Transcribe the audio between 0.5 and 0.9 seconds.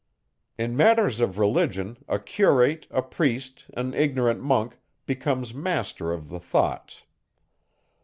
In